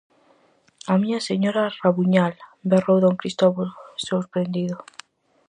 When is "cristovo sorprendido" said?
3.21-4.83